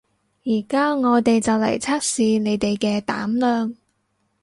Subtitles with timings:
[0.45, 3.75] 而家我哋就嚟測試你哋嘅膽量